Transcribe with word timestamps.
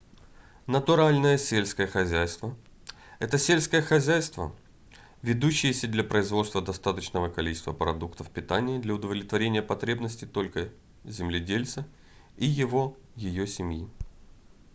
натуральное 0.65 1.37
сельское 1.37 1.85
хозяйство— 1.85 2.57
это 3.19 3.37
сельское 3.37 3.83
хозяйство 3.83 4.51
ведущееся 5.21 5.87
для 5.87 6.03
производства 6.03 6.59
достаточного 6.59 7.29
количества 7.29 7.71
продуктов 7.71 8.31
питания 8.31 8.79
для 8.79 8.95
удовлетворения 8.95 9.61
потребностей 9.61 10.25
только 10.25 10.69
земледельца 11.05 11.87
и 12.35 12.47
его/ее 12.47 13.45
семьи 13.45 13.87